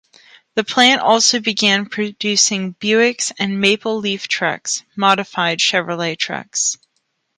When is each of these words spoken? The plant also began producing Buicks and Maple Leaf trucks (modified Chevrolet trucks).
The 0.55 0.63
plant 0.63 0.99
also 1.01 1.39
began 1.39 1.85
producing 1.85 2.73
Buicks 2.73 3.31
and 3.37 3.61
Maple 3.61 3.97
Leaf 3.99 4.27
trucks 4.27 4.81
(modified 4.95 5.59
Chevrolet 5.59 6.15
trucks). 6.17 6.75